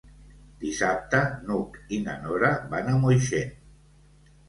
[0.63, 1.19] Dissabte
[1.51, 3.57] n'Hug i na Nora van a Moixent.